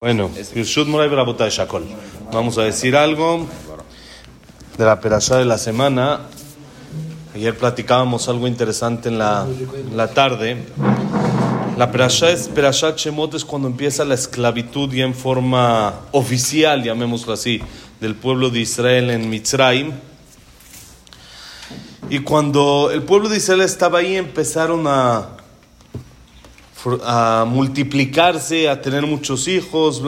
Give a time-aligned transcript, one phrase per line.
[0.00, 0.30] Bueno,
[2.32, 3.48] vamos a decir algo
[4.76, 6.20] de la perashá de la semana.
[7.34, 9.44] Ayer platicábamos algo interesante en la,
[9.92, 10.56] la tarde.
[11.76, 17.32] La perashá es perashá Shemot es cuando empieza la esclavitud ya en forma oficial, llamémoslo
[17.32, 17.60] así,
[18.00, 19.94] del pueblo de Israel en Mitzrayim.
[22.08, 25.37] Y cuando el pueblo de Israel estaba ahí empezaron a
[27.04, 30.02] a multiplicarse, a tener muchos hijos,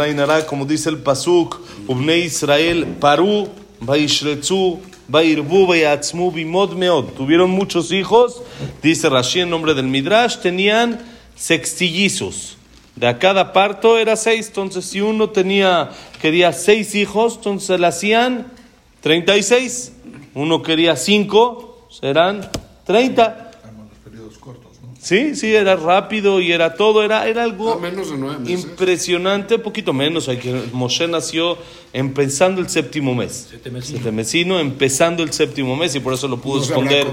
[0.47, 3.49] como dice el Pasuk, Ubne Israel, Paru,
[3.81, 7.07] Vaishretzu, Vairbu, Vayatzmu, Bimod Meod.
[7.17, 8.43] Tuvieron muchos hijos,
[8.83, 11.01] dice Rashi en nombre del Midrash, tenían
[11.35, 12.57] sextillizos.
[12.97, 15.91] De a cada parto era seis, entonces si uno tenía,
[16.21, 18.53] quería seis hijos, entonces le hacían
[19.01, 19.93] treinta y seis.
[20.35, 22.49] Uno quería cinco, serán
[22.85, 23.50] treinta.
[25.03, 27.81] Sí, sí, era rápido y era todo, era, era algo
[28.47, 30.29] impresionante, un poquito menos.
[30.29, 31.57] Hay que, Moshe nació
[31.95, 33.49] empezando el séptimo mes.
[33.83, 34.61] Setemesino.
[34.61, 37.07] empezando el séptimo mes y por eso lo pudo esconder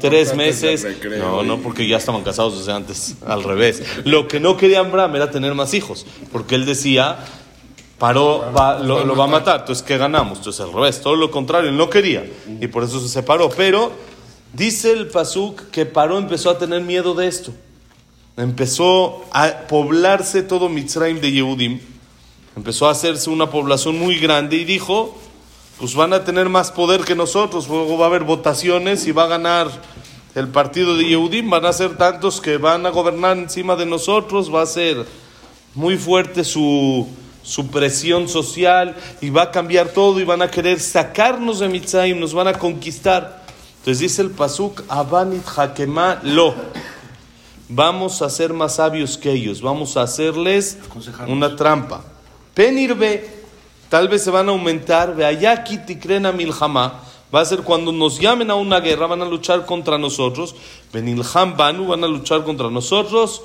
[0.00, 0.86] tres meses.
[1.18, 3.82] No, no, porque ya estaban casados desde antes, al revés.
[4.04, 7.18] Lo que no quería Abraham era tener más hijos, porque él decía,
[7.98, 8.50] paró,
[8.82, 10.38] lo, lo va a matar, entonces ¿qué ganamos?
[10.38, 12.24] Entonces al revés, todo lo contrario, él no quería
[12.58, 13.92] y por eso se separó, pero
[14.54, 17.52] Dice el Pasuk que Paró empezó a tener miedo de esto.
[18.36, 21.80] Empezó a poblarse todo Mitzrayim de Yehudim.
[22.56, 25.18] Empezó a hacerse una población muy grande y dijo,
[25.80, 29.24] pues van a tener más poder que nosotros, luego va a haber votaciones y va
[29.24, 29.68] a ganar
[30.36, 34.54] el partido de Yehudim, van a ser tantos que van a gobernar encima de nosotros,
[34.54, 35.04] va a ser
[35.74, 37.08] muy fuerte su,
[37.42, 42.20] su presión social y va a cambiar todo y van a querer sacarnos de Mitzrayim,
[42.20, 43.43] nos van a conquistar.
[43.84, 46.54] Entonces dice el Pasuk, Abanit Hakema lo.
[47.68, 50.78] Vamos a ser más sabios que ellos, vamos a hacerles
[51.28, 52.02] una trampa.
[52.54, 53.28] Penirbe,
[53.90, 57.02] tal vez se van a aumentar, Veayaki Tikrena Milhama,
[57.34, 60.56] va a ser cuando nos llamen a una guerra, van a luchar contra nosotros.
[60.90, 63.42] Benilham Banu van a luchar contra nosotros,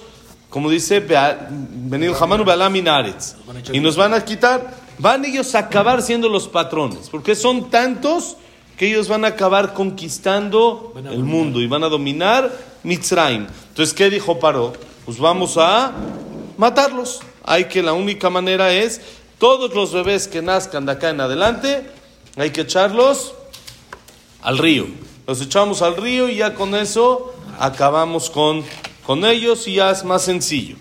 [0.50, 3.36] como dice Benilhamanu Bealaminaretz.
[3.74, 8.38] Y nos van a quitar, van ellos a acabar siendo los patrones, porque son tantos
[8.80, 12.50] que ellos van a acabar conquistando el mundo y van a dominar
[12.84, 13.46] Mitzrayim.
[13.68, 14.72] Entonces, ¿qué dijo Paró?
[15.04, 15.92] Pues vamos a
[16.58, 17.20] matarlos.
[17.44, 19.02] Hay que, la única manera es,
[19.38, 21.92] todos los bebés que nazcan de acá en adelante,
[22.38, 23.34] hay que echarlos
[24.42, 24.88] al río.
[25.28, 28.64] Los echamos al río y ya con eso acabamos con,
[29.06, 30.78] con ellos y ya es más sencillo.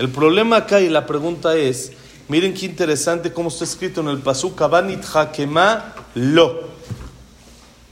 [0.00, 1.92] El problema acá y la pregunta es,
[2.26, 6.77] miren qué interesante cómo está escrito en el Pasuk, Kabanit Hakema Lo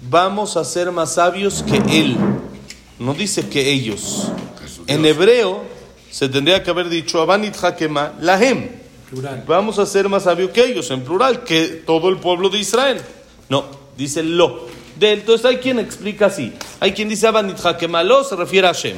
[0.09, 2.17] vamos a ser más sabios que él.
[2.99, 4.29] No dice que ellos.
[4.87, 5.65] En hebreo
[6.11, 8.69] se tendría que haber dicho Abanit Hakema Lahem.
[9.47, 13.01] Vamos a ser más sabios que ellos, en plural, que todo el pueblo de Israel.
[13.49, 13.65] No,
[13.97, 14.67] dice lo.
[14.99, 16.53] De, entonces hay quien explica así.
[16.81, 18.97] Hay quien dice Abanit Hakema lo, se refiere a Hashem.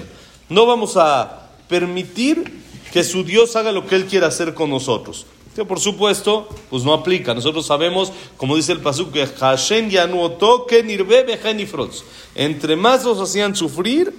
[0.49, 5.27] No vamos a permitir que su Dios haga lo que él quiera hacer con nosotros
[5.65, 7.35] por supuesto, pues no aplica.
[7.35, 9.91] Nosotros sabemos, como dice el Pasuk, que Hashem
[10.67, 11.27] que nirbe
[12.35, 14.13] Entre más los hacían sufrir,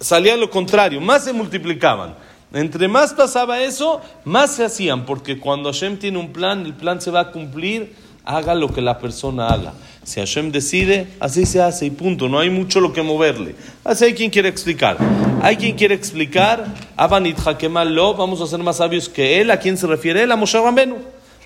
[0.00, 2.16] salía lo contrario, más se multiplicaban.
[2.52, 7.00] Entre más pasaba eso, más se hacían, porque cuando Hashem tiene un plan, el plan
[7.00, 9.72] se va a cumplir, haga lo que la persona haga.
[10.04, 12.28] Si Hashem decide, así se hace y punto.
[12.28, 13.54] No hay mucho lo que moverle.
[13.84, 14.96] Así hay quien quiere explicar.
[15.42, 16.66] Hay quien quiere explicar,
[16.96, 17.38] Abanit
[17.86, 19.50] lo, vamos a ser más sabios que él.
[19.50, 20.32] ¿A quién se refiere él?
[20.32, 20.96] A Moshe Rambenu.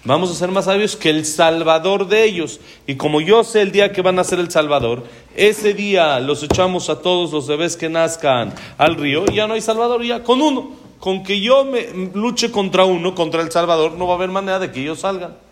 [0.04, 2.60] Vamos a ser más sabios que el Salvador de ellos.
[2.86, 5.02] Y como yo sé el día que van a ser el Salvador,
[5.34, 9.54] ese día los echamos a todos los bebés que nazcan al río y ya no
[9.54, 10.70] hay Salvador, ya con uno.
[11.00, 14.58] Con que yo me luche contra uno, contra el Salvador, no va a haber manera
[14.58, 15.45] de que ellos salgan.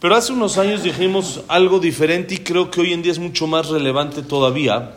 [0.00, 3.46] Pero hace unos años dijimos algo diferente y creo que hoy en día es mucho
[3.46, 4.94] más relevante todavía.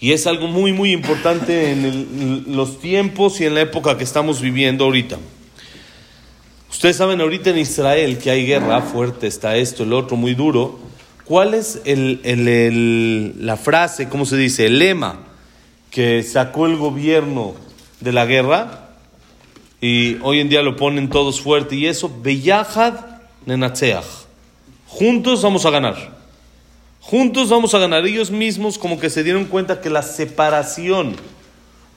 [0.00, 4.40] Y es algo muy, muy importante en, los tiempos y en la época que estamos
[4.40, 5.18] viviendo ahorita.
[6.70, 10.80] Ustedes saben ahorita en Israel que hay guerra fuerte, está esto, el otro, muy duro.
[11.26, 15.20] ¿Cuál es la frase, cómo se dice, el lema
[15.90, 17.54] que sacó el gobierno
[18.00, 18.88] de la guerra?
[19.82, 21.76] Y hoy en día lo ponen todos fuerte.
[21.76, 23.11] Y eso, Beyahad
[23.46, 24.04] Nenatseach.
[24.86, 25.96] Juntos vamos a ganar.
[27.00, 28.06] Juntos vamos a ganar.
[28.06, 31.16] Ellos mismos como que se dieron cuenta que la separación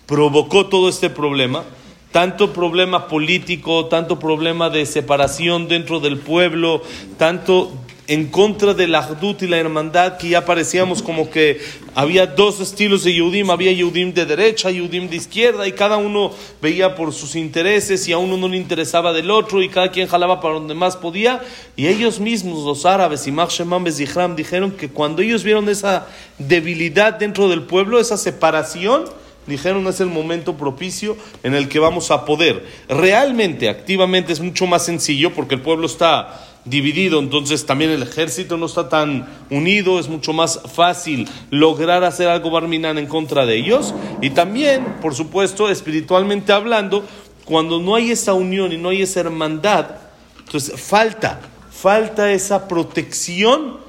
[0.06, 1.63] provocó todo este problema.
[2.12, 6.81] Tanto problema político, tanto problema de separación dentro del pueblo,
[7.18, 7.71] tanto
[8.07, 9.07] en contra de la
[9.40, 11.60] y la hermandad, que ya parecíamos como que
[11.96, 16.31] había dos estilos de Yehudim, había Yehudim de derecha, Yehudim de izquierda, y cada uno
[16.62, 20.07] veía por sus intereses y a uno no le interesaba del otro, y cada quien
[20.07, 21.42] jalaba para donde más podía,
[21.75, 26.07] y ellos mismos, los árabes, y Shemam Bezihram, dijeron que cuando ellos vieron esa
[26.38, 29.06] debilidad dentro del pueblo, esa separación,
[29.48, 32.66] dijeron es el momento propicio en el que vamos a poder.
[32.90, 38.57] Realmente, activamente es mucho más sencillo porque el pueblo está dividido, entonces también el ejército
[38.57, 43.56] no está tan unido, es mucho más fácil lograr hacer algo barminan en contra de
[43.56, 43.94] ellos.
[44.21, 47.06] Y también, por supuesto, espiritualmente hablando,
[47.45, 49.91] cuando no hay esa unión y no hay esa hermandad,
[50.39, 51.39] entonces falta,
[51.71, 53.84] falta esa protección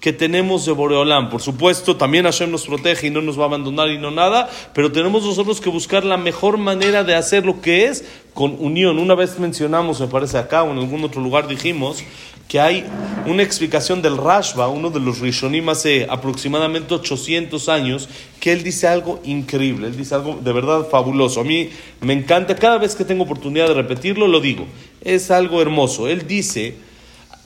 [0.00, 1.28] que tenemos de Boreolán.
[1.28, 4.48] Por supuesto, también Hashem nos protege y no nos va a abandonar y no nada,
[4.72, 8.04] pero tenemos nosotros que buscar la mejor manera de hacer lo que es
[8.34, 8.98] con unión.
[8.98, 12.04] Una vez mencionamos, me parece acá o en algún otro lugar dijimos,
[12.48, 12.84] que hay
[13.26, 18.08] una explicación del Rashba, uno de los Rishonim hace aproximadamente 800 años,
[18.40, 21.42] que él dice algo increíble, él dice algo de verdad fabuloso.
[21.42, 21.68] A mí
[22.00, 24.64] me encanta, cada vez que tengo oportunidad de repetirlo, lo digo.
[25.02, 26.08] Es algo hermoso.
[26.08, 26.74] Él dice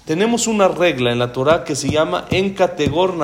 [0.05, 3.15] tenemos una regla en la Torah que se llama en categor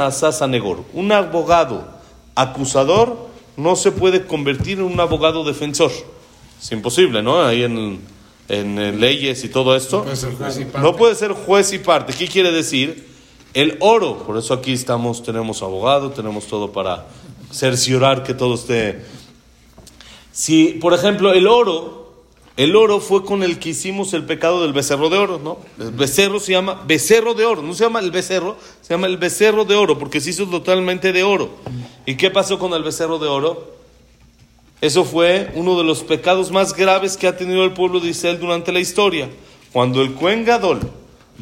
[0.49, 0.85] negor.
[0.93, 1.89] Un abogado
[2.35, 5.91] acusador no se puede convertir en un abogado defensor.
[6.61, 7.43] Es imposible, ¿no?
[7.43, 8.01] Ahí en,
[8.49, 10.05] en leyes y todo esto.
[10.81, 12.13] No puede, ser juez y parte.
[12.13, 13.09] ¿Qué quiere decir?
[13.55, 17.07] El oro, por eso aquí estamos, tenemos abogado, tenemos todo para
[17.51, 19.05] cerciorar que todo esté.
[20.33, 21.98] Si, por ejemplo, el oro
[22.59, 25.59] el oro fue con el que hicimos el pecado del becerro de oro, ¿no?
[25.79, 29.17] El becerro se llama becerro de oro, no se llama el becerro, se llama el
[29.17, 31.51] becerro de oro, porque se hizo totalmente de oro.
[32.05, 33.75] ¿Y qué pasó con el becerro de oro?
[34.81, 38.41] Eso fue uno de los pecados más graves que ha tenido el pueblo de Israel
[38.41, 39.29] durante la historia.
[39.73, 40.81] Cuando el Kohen Gadol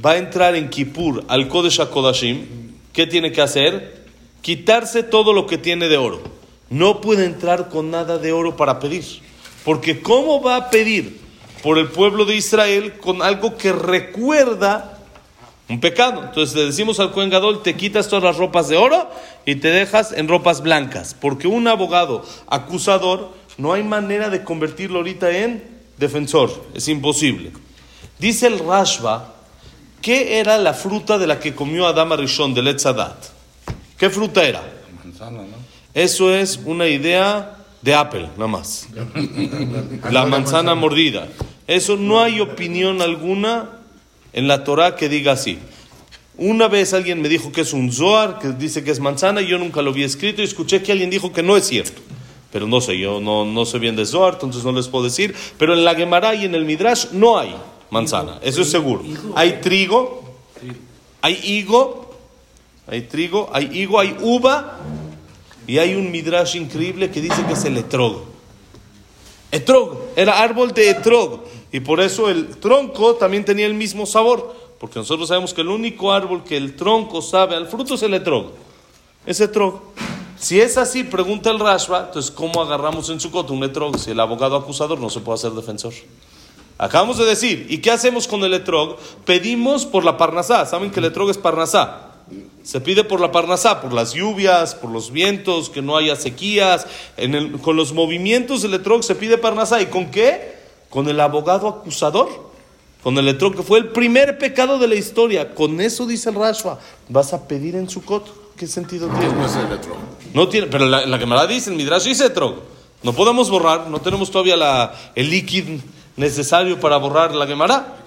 [0.05, 2.47] va a entrar en Kippur al Kodesh HaKodashim,
[2.93, 4.05] ¿qué tiene que hacer?
[4.43, 6.21] Quitarse todo lo que tiene de oro.
[6.69, 9.25] No puede entrar con nada de oro para pedir.
[9.67, 11.21] Porque ¿cómo va a pedir
[11.61, 15.01] por el pueblo de Israel con algo que recuerda
[15.69, 16.23] un pecado?
[16.23, 19.11] Entonces le decimos al Cohen Gadol, te quitas todas las ropas de oro
[19.45, 21.17] y te dejas en ropas blancas.
[21.21, 25.65] Porque un abogado acusador no hay manera de convertirlo ahorita en
[25.99, 26.65] defensor.
[26.73, 27.51] Es imposible.
[28.21, 29.35] Dice el Rashba,
[30.01, 33.17] ¿qué era la fruta de la que comió Adama Rishon de Letzadat?
[33.99, 34.63] ¿Qué fruta era?
[35.05, 35.57] Manzana, ¿no?
[35.93, 38.89] Eso es una idea de Apple, nada más.
[40.11, 41.29] La manzana mordida.
[41.67, 43.71] Eso no hay opinión alguna
[44.33, 45.59] en la Torah que diga así.
[46.39, 49.49] Una vez alguien me dijo que es un Zohar, que dice que es manzana, y
[49.49, 52.03] yo nunca lo había escrito, y escuché que alguien dijo que no es cierto.
[52.53, 55.35] Pero no sé, yo no, no sé bien de Zohar, entonces no les puedo decir.
[55.59, 57.55] Pero en la Gemara y en el Midrash no hay
[57.91, 59.03] manzana, eso es seguro.
[59.35, 60.25] Hay trigo,
[61.23, 62.19] hay higo,
[62.87, 64.79] hay trigo, hay higo, hay uva
[65.67, 68.23] y hay un midrash increíble que dice que es el etrog.
[69.51, 71.41] Etrog, era árbol de etrog.
[71.73, 74.55] Y por eso el tronco también tenía el mismo sabor.
[74.79, 78.15] Porque nosotros sabemos que el único árbol que el tronco sabe al fruto es el
[78.15, 78.53] etrog.
[79.25, 79.81] Es etrog.
[80.39, 84.11] Si es así, pregunta el Rashba, entonces ¿cómo agarramos en su coto un etrog si
[84.11, 85.95] el abogado acusador no se puede hacer defensor?
[86.77, 88.99] Acabamos de decir, ¿y qué hacemos con el etrog?
[89.25, 90.67] Pedimos por la parnasá.
[90.67, 92.06] ¿Saben que el etrog es parnasá?
[92.63, 96.87] Se pide por la parnasá, por las lluvias, por los vientos, que no haya sequías.
[97.63, 99.81] con los movimientos del etrog se pide parnasá.
[99.81, 100.57] ¿Y con qué?
[100.91, 102.47] Con el abogado acusador.
[103.03, 105.55] Con el etrog, que fue el primer pecado de la historia.
[105.55, 106.81] Con eso dice el Rashwa.
[107.09, 108.57] Vas a pedir en Sukkot.
[108.57, 109.35] ¿Qué sentido tiene?
[109.35, 109.99] No es el etrog.
[110.35, 112.57] No tiene, pero la, la Gemara dice, el Midrash dice etrog.
[113.03, 115.81] No podemos borrar, no tenemos todavía la, el líquido
[116.17, 117.99] necesario para borrar la Gemara.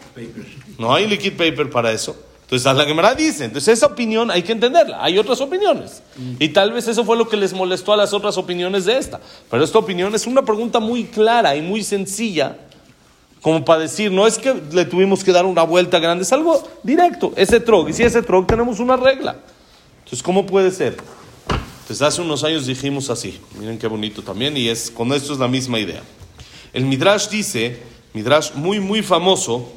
[0.77, 2.15] No hay liquid paper para eso.
[2.50, 6.01] Entonces, la Gemara dice, entonces esa opinión hay que entenderla, hay otras opiniones.
[6.39, 9.20] Y tal vez eso fue lo que les molestó a las otras opiniones de esta.
[9.51, 12.58] Pero esta opinión es una pregunta muy clara y muy sencilla,
[13.44, 16.68] como para decir, no es que le tuvimos que dar una vuelta grande, es algo
[16.82, 17.88] directo, ese trog.
[17.88, 19.36] Y si ese trog tenemos una regla.
[20.00, 20.98] Entonces, ¿cómo puede ser?
[21.82, 25.39] Entonces, hace unos años dijimos así, miren qué bonito también, y es con esto es
[25.39, 26.01] la misma idea.
[26.74, 27.79] El Midrash dice,
[28.13, 29.72] Midrash muy, muy famoso,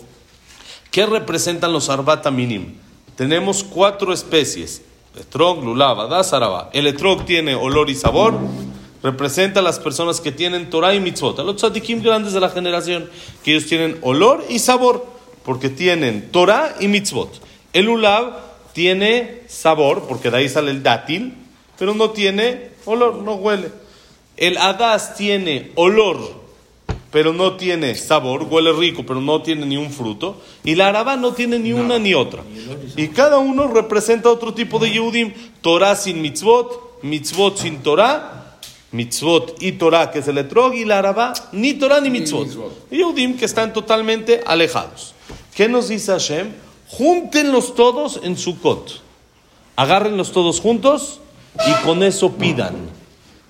[0.92, 2.74] ¿Qué representan los arbata minim?
[3.16, 4.82] Tenemos cuatro especies.
[5.18, 8.34] Etrog, lulava, da, El etrog tiene olor y sabor.
[9.02, 11.38] Representa a las personas que tienen Torah y mitzvot.
[11.38, 13.08] A los tzadikim grandes de la generación.
[13.42, 15.06] Que ellos tienen olor y sabor.
[15.46, 17.40] Porque tienen Torah y mitzvot.
[17.72, 18.36] El ulav
[18.74, 20.04] tiene sabor.
[20.06, 21.34] Porque de ahí sale el dátil.
[21.78, 23.70] Pero no tiene olor, no huele.
[24.36, 26.41] El hadas tiene olor
[27.12, 31.14] pero no tiene sabor, huele rico, pero no tiene ni un fruto, y la araba
[31.16, 32.42] no tiene ni una ni otra.
[32.96, 38.56] Y cada uno representa otro tipo de Yehudim, Torah sin mitzvot, mitzvot sin Torah,
[38.92, 42.48] mitzvot y Torah, que es el etrog, y la araba, ni Torah ni mitzvot.
[42.90, 45.14] Yehudim que están totalmente alejados.
[45.54, 46.48] ¿Qué nos dice Hashem?
[46.88, 49.02] Júntenlos todos en Sukkot.
[49.76, 51.20] Agárrenlos todos juntos
[51.66, 52.74] y con eso pidan.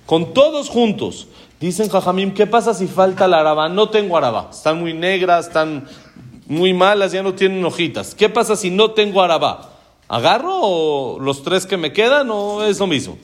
[0.05, 1.27] Con todos juntos.
[1.63, 3.69] Dicen Jajamim, ¿qué pasa si falta la araba?
[3.69, 4.49] No tengo araba.
[4.51, 5.87] Están muy negras, están
[6.45, 8.13] muy malas, ya no tienen hojitas.
[8.13, 9.71] ¿Qué pasa si no tengo araba?
[10.09, 13.17] ¿Agarro los tres que me quedan o es lo mismo?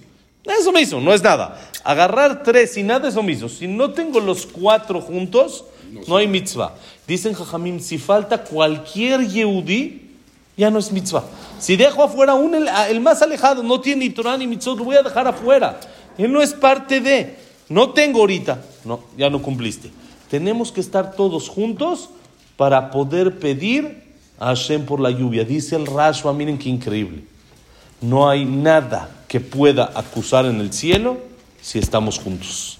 [0.45, 1.59] Es lo mismo, no es nada.
[1.83, 3.49] Agarrar tres y nada es lo mismo.
[3.49, 5.65] Si no tengo los cuatro juntos,
[6.07, 6.75] no hay mitzvah.
[7.05, 10.11] Dicen Jajamim, si falta cualquier Yehudi,
[10.55, 11.25] ya no es mitzvah.
[11.59, 14.95] Si dejo afuera un, el, más alejado, no tiene ni Torah ni mitzvah, lo voy
[14.95, 15.77] a dejar afuera.
[16.17, 17.48] Él no es parte de.
[17.69, 18.61] No tengo ahorita.
[18.83, 19.91] No, ya no cumpliste.
[20.29, 22.09] Tenemos que estar todos juntos
[22.57, 24.03] para poder pedir
[24.39, 25.45] a Hashem por la lluvia.
[25.45, 27.23] Dice el Rashba, miren qué increíble.
[28.01, 31.17] No hay nada que pueda acusar en el cielo
[31.61, 32.79] si estamos juntos.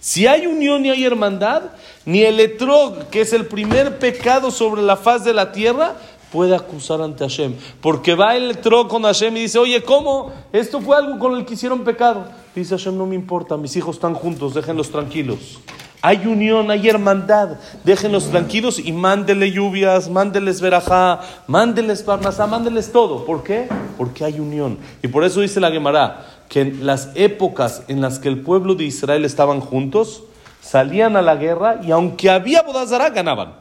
[0.00, 1.62] Si hay unión y hay hermandad,
[2.04, 5.96] ni el etrog, que es el primer pecado sobre la faz de la tierra,
[6.32, 7.54] puede acusar ante Hashem.
[7.80, 10.32] Porque va el etrog con Hashem y dice, oye, ¿cómo?
[10.52, 12.26] Esto fue algo con el que hicieron pecado.
[12.54, 15.60] Dice Hashem, no me importa, mis hijos están juntos, déjenlos tranquilos.
[16.00, 23.24] Hay unión, hay hermandad, déjenlos tranquilos y mándenle lluvias, mándenles verajá, mándenles parnasá, mándenles todo.
[23.24, 23.68] ¿Por qué?
[23.96, 24.78] Porque hay unión.
[25.02, 28.76] Y por eso dice la Gemara que en las épocas en las que el pueblo
[28.76, 30.22] de Israel estaban juntos,
[30.60, 33.54] salían a la guerra y aunque había Bodazara, ganaban.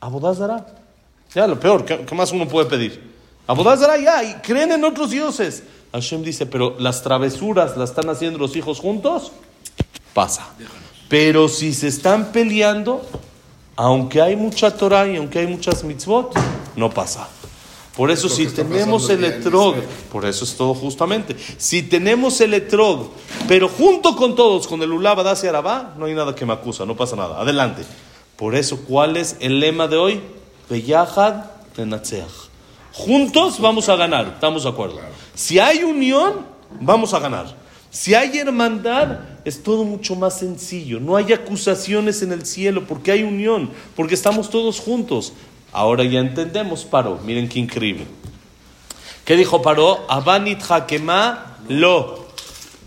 [0.00, 0.83] A Bodazara.
[1.32, 3.14] Ya, lo peor, ¿qué, más uno puede pedir?
[3.46, 5.62] A Bodazara ya, y creen en otros dioses.
[5.92, 9.32] Hashem dice, pero las travesuras las están haciendo los hijos juntos,
[10.12, 10.48] pasa.
[11.08, 13.02] Pero si se están peleando,
[13.76, 16.32] aunque hay mucha Torah y aunque hay muchas mitzvot,
[16.76, 17.28] no pasa.
[17.96, 19.76] Por eso si tenemos el etrog,
[20.10, 23.10] por eso es todo justamente, si tenemos el etrog,
[23.46, 26.84] pero junto con todos, con el ulaba y arabá, no hay nada que me acusa,
[26.84, 27.40] no pasa nada.
[27.40, 27.82] Adelante.
[28.36, 30.20] Por eso, ¿cuál es el lema de hoy?
[30.68, 31.44] Beyahad.
[32.92, 35.00] Juntos vamos a ganar, estamos de acuerdo.
[35.34, 36.46] Si hay unión,
[36.80, 37.56] vamos a ganar.
[37.90, 41.00] Si hay hermandad, es todo mucho más sencillo.
[41.00, 45.32] No hay acusaciones en el cielo porque hay unión, porque estamos todos juntos.
[45.72, 47.18] Ahora ya entendemos, Paró.
[47.24, 48.06] Miren qué increíble.
[49.24, 50.04] ¿Qué dijo Paró?
[50.08, 52.24] Abanit Hakema lo.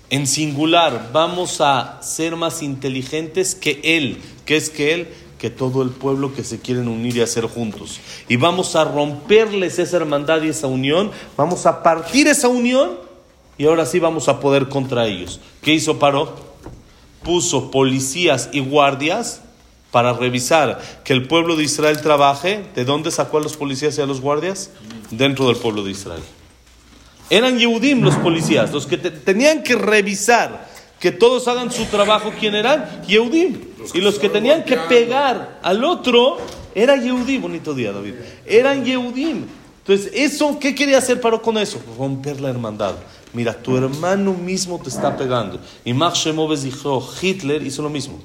[0.09, 4.21] En singular, vamos a ser más inteligentes que él.
[4.45, 5.07] ¿Qué es que él?
[5.37, 7.99] Que todo el pueblo que se quieren unir y hacer juntos.
[8.27, 12.97] Y vamos a romperles esa hermandad y esa unión, vamos a partir esa unión
[13.57, 15.39] y ahora sí vamos a poder contra ellos.
[15.61, 16.35] ¿Qué hizo Paró?
[17.23, 19.41] Puso policías y guardias
[19.91, 22.65] para revisar que el pueblo de Israel trabaje.
[22.75, 24.71] ¿De dónde sacó a los policías y a los guardias?
[25.11, 26.21] Dentro del pueblo de Israel.
[27.29, 30.67] Eran Yehudim los policías, los que tenían que revisar
[30.99, 32.33] que todos hagan su trabajo.
[32.39, 33.03] ¿Quién eran?
[33.07, 33.59] Yehudim.
[33.93, 36.37] Y los que tenían que pegar al otro
[36.73, 37.41] era Yehudim.
[37.41, 38.15] Bonito día, David.
[38.45, 39.45] Eran Yehudim.
[39.79, 41.81] Entonces, eso, ¿qué quería hacer Paró con eso?
[41.97, 42.95] Romper la hermandad.
[43.33, 45.59] Mira, tu hermano mismo te está pegando.
[45.85, 48.19] Y Max Shemoves dijo, Hitler hizo lo mismo.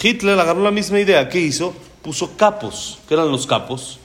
[0.00, 1.28] Hitler agarró la misma idea.
[1.28, 1.74] ¿Qué hizo?
[2.02, 2.98] Puso capos.
[3.08, 3.98] ¿Qué eran los capos?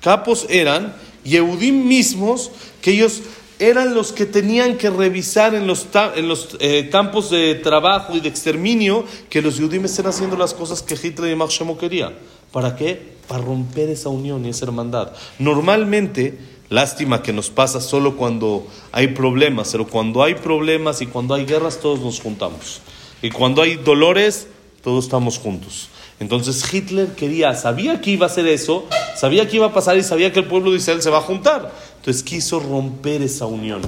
[0.00, 2.50] Capos eran Yehudim mismos
[2.80, 3.22] que ellos
[3.58, 8.20] eran los que tenían que revisar en los, en los eh, campos de trabajo y
[8.20, 12.14] de exterminio que los judíos estén haciendo las cosas que Hitler y Marx querían.
[12.52, 13.16] ¿Para qué?
[13.26, 15.12] Para romper esa unión y esa hermandad.
[15.38, 21.34] Normalmente, lástima que nos pasa solo cuando hay problemas, pero cuando hay problemas y cuando
[21.34, 22.80] hay guerras, todos nos juntamos.
[23.22, 24.48] Y cuando hay dolores,
[24.82, 25.88] todos estamos juntos.
[26.18, 28.86] Entonces Hitler quería, sabía que iba a hacer eso,
[29.16, 31.22] sabía que iba a pasar y sabía que el pueblo de Israel se va a
[31.22, 31.72] juntar.
[32.06, 33.82] Entonces quiso romper esa unión,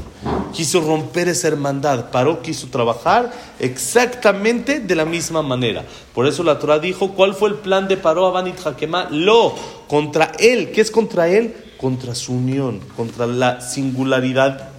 [0.53, 5.85] quiso romper esa hermandad, paró, quiso trabajar exactamente de la misma manera.
[6.17, 9.07] Por eso la Torah dijo, ¿cuál fue el plan de Paró Abanit Hakemá?
[9.13, 9.55] Lo,
[9.87, 10.73] contra él.
[10.73, 11.55] ¿Qué es contra él?
[11.79, 14.73] Contra su unión, contra la singularidad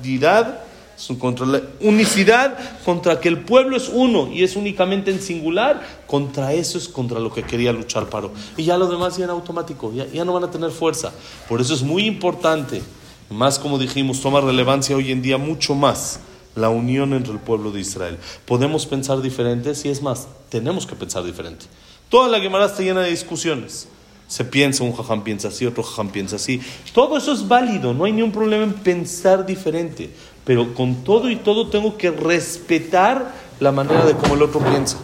[1.17, 6.51] contra la unicidad, contra que el pueblo es uno y es únicamente en singular, contra
[6.51, 8.34] eso es contra lo que quería luchar Paro.
[8.58, 11.13] Y ya lo demás ya en automático, ya, ya no van a tener fuerza.
[11.48, 12.81] Por eso es muy importante
[13.29, 16.19] más como dijimos, toma relevancia hoy en día mucho más
[16.55, 18.17] la unión entre el pueblo de Israel.
[18.45, 21.65] Podemos pensar diferentes y es más, tenemos que pensar diferente.
[22.09, 23.88] Toda la Gemara está llena de discusiones.
[24.27, 26.62] Se piensa, un jajam piensa así, otro jajam piensa así.
[26.93, 30.09] Todo eso es válido, no hay ningún problema en pensar diferente.
[30.45, 34.98] Pero con todo y todo tengo que respetar la manera de cómo el otro piensa.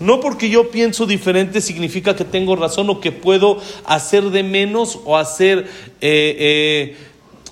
[0.00, 4.98] No porque yo pienso diferente significa que tengo razón o que puedo hacer de menos
[5.04, 5.68] o hacer
[6.00, 6.96] eh, eh,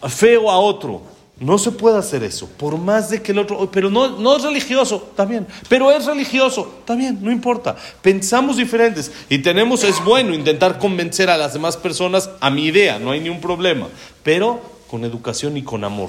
[0.09, 1.03] feo a otro.
[1.39, 4.43] No se puede hacer eso, por más de que el otro, pero no, no es
[4.43, 7.77] religioso, también, pero es religioso, también, no importa.
[8.01, 12.99] Pensamos diferentes y tenemos, es bueno intentar convencer a las demás personas a mi idea,
[12.99, 13.89] no hay ningún problema,
[14.23, 16.09] pero con educación y con amor.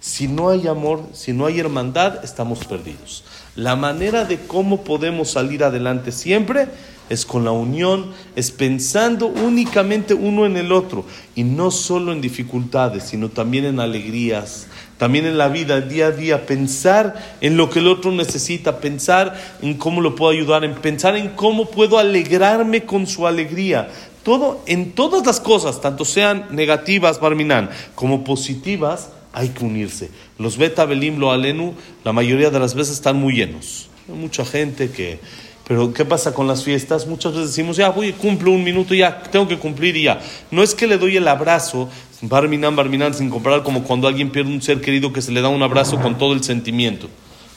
[0.00, 3.24] Si no hay amor, si no hay hermandad, estamos perdidos.
[3.56, 6.68] La manera de cómo podemos salir adelante siempre
[7.08, 12.20] es con la unión, es pensando únicamente uno en el otro y no solo en
[12.20, 14.66] dificultades, sino también en alegrías,
[14.98, 19.40] también en la vida, día a día, pensar en lo que el otro necesita, pensar
[19.62, 23.88] en cómo lo puedo ayudar, en pensar en cómo puedo alegrarme con su alegría.
[24.24, 30.10] Todo, en todas las cosas, tanto sean negativas, Barminan, como positivas, hay que unirse.
[30.38, 31.74] Los Beta Belim, lo Alenu,
[32.04, 33.88] la mayoría de las veces están muy llenos.
[34.08, 35.20] Hay mucha gente que...
[35.68, 37.06] Pero ¿qué pasa con las fiestas?
[37.06, 40.18] Muchas veces decimos, ya voy, cumplo un minuto, ya tengo que cumplir y ya.
[40.50, 41.90] No es que le doy el abrazo,
[42.22, 45.50] Barminan, Barminan, sin comparar como cuando alguien pierde un ser querido que se le da
[45.50, 47.08] un abrazo con todo el sentimiento.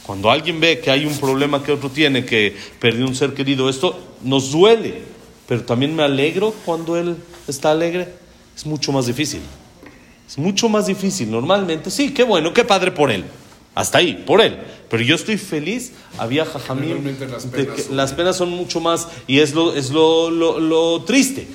[0.03, 3.69] Cuando alguien ve que hay un problema que otro tiene, que perdió un ser querido,
[3.69, 5.03] esto nos duele.
[5.47, 7.15] Pero también me alegro cuando él
[7.47, 8.09] está alegre.
[8.53, 9.39] Es mucho más difícil.
[10.27, 11.31] Es mucho más difícil.
[11.31, 13.23] Normalmente, sí, qué bueno, qué padre por él.
[13.73, 14.57] Hasta ahí, por él.
[14.91, 15.93] Pero yo estoy feliz.
[16.17, 17.01] Había jajamim.
[17.31, 19.07] las penas que son- las penas son mucho más.
[19.25, 21.47] Y es lo, es lo, lo- lo triste.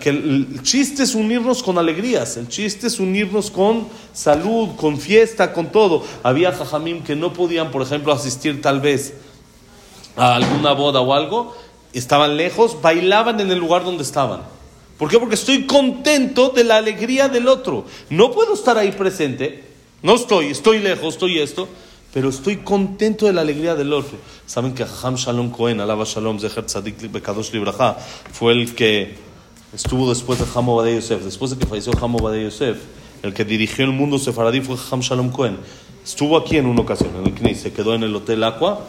[0.00, 2.36] Que, el chiste es unirnos con alegrías.
[2.36, 6.04] El chiste es unirnos con salud, con fiesta, con todo.
[6.22, 9.14] Había jajamim que no podían, por ejemplo, asistir tal vez
[10.16, 11.56] a alguna boda o algo.
[11.94, 14.42] Estaban lejos, bailaban en el lugar donde estaban.
[14.98, 15.18] ¿Por qué?
[15.18, 17.86] Porque estoy contento de la alegría del otro.
[18.10, 19.64] No puedo estar ahí presente.
[20.02, 21.68] No estoy, estoy lejos, estoy esto.
[22.16, 24.16] Pero estoy contento de la alegría del otro.
[24.46, 27.98] Saben que Ham Shalom Cohen, Alaba Shalom, Zeher Tzadik Bekadosh Libraja,
[28.32, 29.16] fue el que
[29.74, 31.22] estuvo después de Ham Obadei Yosef.
[31.22, 32.78] Después de que falleció Ham Obadei Yosef,
[33.22, 35.58] el que dirigió el mundo sefaradí fue Ham Shalom Cohen.
[36.02, 38.80] Estuvo aquí en una ocasión, en el Knis, se quedó en el Hotel Aqua.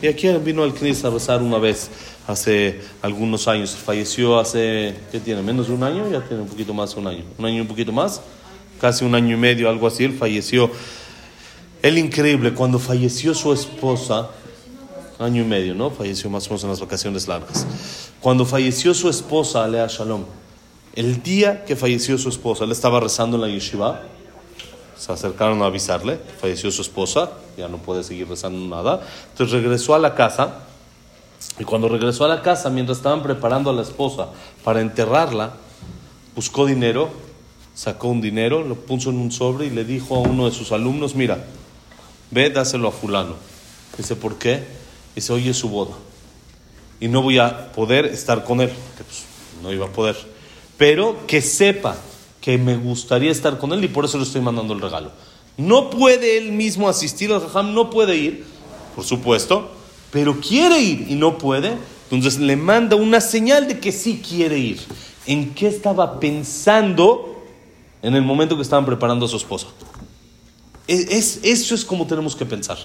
[0.00, 1.90] Y aquí vino al Knis a rezar una vez,
[2.28, 3.74] hace algunos años.
[3.74, 5.42] Falleció hace, ¿qué tiene?
[5.42, 6.08] ¿Menos de un año?
[6.08, 7.24] Ya tiene un poquito más de un año.
[7.36, 8.22] ¿Un año y un poquito más?
[8.80, 10.06] Casi un año y medio, algo así.
[10.06, 10.70] Falleció.
[11.86, 14.30] Él increíble, cuando falleció su esposa,
[15.20, 15.92] año y medio, ¿no?
[15.92, 17.64] Falleció más o menos en las vacaciones largas.
[18.20, 20.24] Cuando falleció su esposa, Alea Shalom,
[20.96, 24.02] el día que falleció su esposa, él estaba rezando en la yeshiva,
[24.98, 29.94] se acercaron a avisarle, falleció su esposa, ya no puede seguir rezando nada, entonces regresó
[29.94, 30.62] a la casa,
[31.56, 34.30] y cuando regresó a la casa, mientras estaban preparando a la esposa
[34.64, 35.52] para enterrarla,
[36.34, 37.10] buscó dinero,
[37.76, 40.72] sacó un dinero, lo puso en un sobre y le dijo a uno de sus
[40.72, 41.44] alumnos, mira,
[42.30, 43.34] ve, dáselo a fulano.
[43.96, 44.64] Dice, ¿por qué?
[45.14, 45.94] Dice, hoy es su boda.
[47.00, 49.24] Y no voy a poder estar con él, que pues,
[49.62, 50.16] no iba a poder.
[50.76, 51.96] Pero que sepa
[52.40, 55.10] que me gustaría estar con él y por eso le estoy mandando el regalo.
[55.56, 58.44] No puede él mismo asistir al jajam, no puede ir,
[58.94, 59.70] por supuesto,
[60.10, 61.76] pero quiere ir y no puede.
[62.10, 64.80] Entonces le manda una señal de que sí quiere ir.
[65.26, 67.42] ¿En qué estaba pensando
[68.02, 69.66] en el momento que estaban preparando a su esposa?
[70.86, 72.78] Es, es- eso es como tenemos que pensar.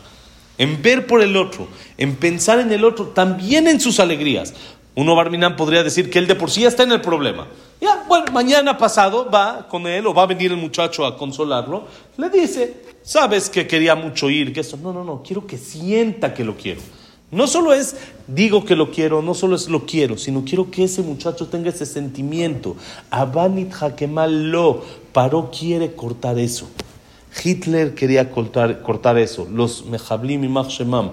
[0.58, 4.54] En ver por el otro, en pensar en el otro, también en sus alegrías.
[4.94, 7.48] Uno Barminan podría decir que él de por sí está en el problema.
[7.80, 11.88] Ya, bueno, mañana pasado va con él o va a venir el muchacho a consolarlo.
[12.18, 14.78] Le dice, sabes que quería mucho ir, que esto.
[14.78, 16.82] No, no, no, quiero que sienta que lo quiero.
[17.32, 17.96] No solo es
[18.28, 21.70] digo que lo quiero, no solo es lo quiero, sino quiero que ese muchacho tenga
[21.70, 22.76] ese sentimiento.
[23.10, 24.84] Abanit Hakemal lo,
[25.14, 26.70] Paró quiere cortar eso.
[27.44, 29.48] Hitler quería cortar, eso.
[29.52, 31.12] Los Mejablim y Machshemam,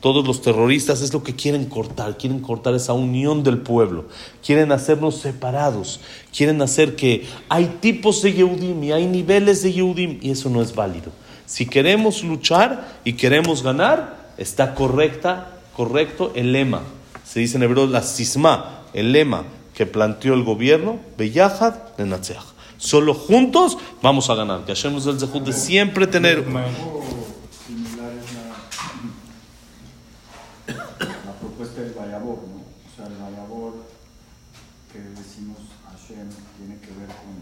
[0.00, 2.16] todos los terroristas es lo que quieren cortar.
[2.18, 4.06] Quieren cortar esa unión del pueblo.
[4.44, 6.00] Quieren hacernos separados.
[6.36, 10.60] Quieren hacer que hay tipos de Yehudim y hay niveles de Yehudim y eso no
[10.60, 11.12] es válido.
[11.46, 16.82] Si queremos luchar y queremos ganar, está correcta, correcto el lema.
[17.24, 22.55] Se dice en hebreo la sisma, el lema que planteó el gobierno, Beyahad de Natseach.
[22.78, 24.64] Solo juntos vamos a ganar.
[24.64, 26.38] Que Hashem nos el zehut de siempre tener.
[26.38, 27.02] Algo
[27.66, 28.32] similar es
[30.68, 30.74] la,
[31.24, 32.56] la propuesta del Vayabor, ¿no?
[32.56, 33.74] O sea, el Vayabor
[34.92, 37.36] que decimos Hashem tiene que ver con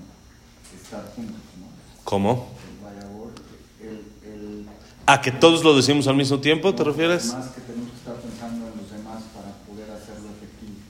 [0.79, 1.66] estar juntos, ¿no?
[2.05, 2.49] ¿Cómo?
[2.68, 3.33] El Vayabor,
[3.81, 4.66] el, el,
[5.07, 7.33] ¿A que todos lo decimos al mismo tiempo, te refieres?
[7.35, 10.81] Más que tenemos que estar pensando en los demás para poder hacerlo efectivo.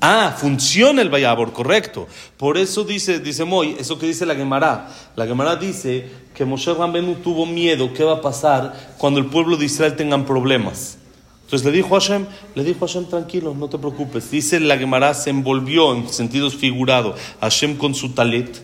[0.00, 2.08] Ah, funciona el Vayabor, correcto.
[2.38, 4.88] Por eso dice, dice Moy, eso que dice la Gemara.
[5.14, 9.56] La Gemara dice que Moshe Rambenu tuvo miedo, ¿qué va a pasar cuando el pueblo
[9.58, 10.96] de Israel tengan problemas?
[11.44, 14.30] Entonces le dijo a Hashem, le dijo a Hashem, tranquilo, no te preocupes.
[14.30, 18.62] Dice la Gemara, se envolvió en sentidos figurados Hashem con su talet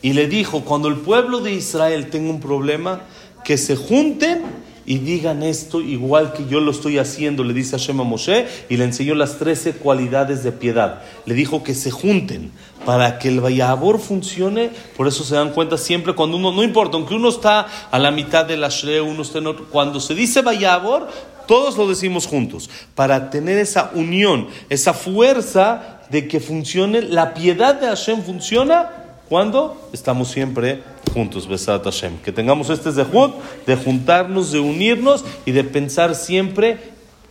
[0.00, 3.00] y le dijo, cuando el pueblo de Israel tenga un problema,
[3.42, 4.42] que se junten
[4.86, 8.76] y digan esto igual que yo lo estoy haciendo, le dice Hashem a Moshe, y
[8.76, 11.02] le enseñó las 13 cualidades de piedad.
[11.26, 12.50] Le dijo que se junten
[12.84, 16.96] para que el Vayabor funcione, por eso se dan cuenta siempre cuando uno, no importa,
[16.96, 20.14] aunque uno está a la mitad de la Shre, uno está en otro, cuando se
[20.14, 21.08] dice Vayabor,
[21.46, 27.74] todos lo decimos juntos, para tener esa unión, esa fuerza de que funcione, la piedad
[27.74, 28.90] de Hashem funciona
[29.28, 30.82] cuando estamos siempre
[31.14, 32.18] juntos, Besat Hashem.
[32.24, 33.32] Que tengamos este zehut
[33.66, 36.78] de juntarnos, de unirnos y de pensar siempre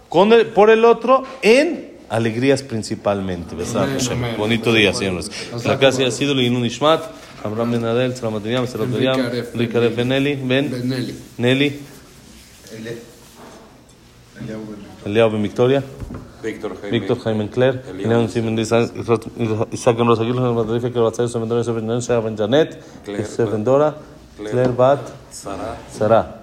[0.10, 3.54] con el- por el otro en alegrías principalmente.
[3.56, 4.38] Besat Hashem.
[4.38, 5.30] Bonito día, señores.
[5.65, 7.04] La clase ha sido Linun Ishmat,
[7.43, 11.15] Abraham Ben Adel, Selamat Miriam, Selamat Miriam, Enrique Aref, Enrique Aref Benelli, Ben, Benelli.
[11.38, 11.80] Nelly,
[15.05, 15.83] Eliao Ben Victoria.
[16.43, 16.99] Víctor Jaime.
[16.99, 17.49] Víctor Jaime
[17.93, 18.91] León Simón de Isaac
[19.99, 22.37] en los aguilos en Madrid, que va a ser su vendedor, su vendedor, sea Ben
[22.37, 23.95] Janet, Claire, se vendora,
[24.35, 24.99] Claire Bat,
[25.31, 26.39] Sara.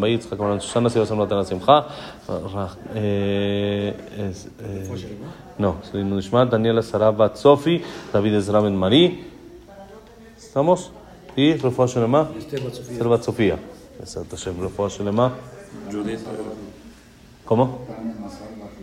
[0.00, 1.86] Bay, Tzchak Maran Susana, Silva Sam Natan Simcha,
[5.56, 7.80] no, Selin Nishmat, Daniela Sara Bat Sofi,
[8.12, 9.24] David Ezra Ben Marí,
[10.36, 10.90] ¿estamos?
[11.36, 13.22] Y Refuah Shelema, Esther Bat
[17.44, 17.86] ¿cómo?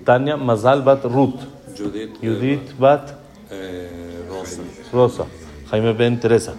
[0.05, 1.41] Tania Mazal Bat Ruth.
[1.77, 2.17] Judith.
[2.21, 3.13] Judith Bat
[3.51, 4.61] eh, Rosa.
[4.93, 5.25] Rosa,
[5.71, 6.53] Jaime Ben Teresa,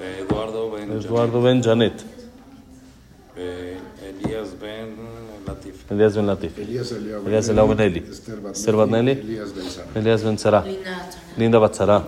[0.00, 0.90] eh, Eduardo Ben.
[0.92, 2.04] Eduardo Ben Janet,
[3.36, 4.96] eh, Elías Ben
[5.46, 5.90] Latif.
[5.90, 6.92] Elías Ben Latif, Elías
[7.48, 9.90] Eliao Ben Eli, Esther Bat Elías Ben Sara.
[9.94, 10.64] Elías Ben Sara,
[11.36, 12.02] Linda Bat Sara,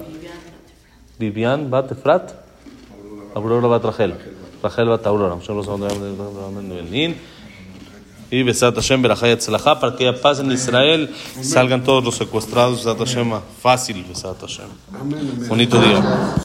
[1.18, 2.34] Vivian Bat Efrat,
[3.34, 4.14] Aurora Bat Rachel,
[4.62, 7.16] Aurora, Hashem los amamos de Belín.
[8.32, 12.84] Y Besat Hashem, Berajay Tzlajá, para que haya paz en Israel, salgan todos los secuestrados,
[12.84, 14.68] Besat Hashem, fácil, Besat Hashem.
[15.48, 16.36] Bonito día.